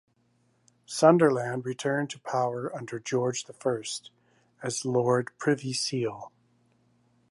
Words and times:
Sunderland 0.87 1.63
returned 1.63 2.09
to 2.09 2.19
power 2.21 2.75
under 2.75 2.99
George 2.99 3.43
the 3.43 3.53
First, 3.53 4.09
as 4.63 4.83
Lord 4.83 5.29
Privy 5.37 5.73
Seal. 5.73 6.31